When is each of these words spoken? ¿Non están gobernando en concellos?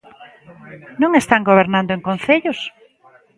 ¿Non 1.01 1.11
están 1.21 1.47
gobernando 1.49 1.91
en 1.93 2.01
concellos? 2.09 2.59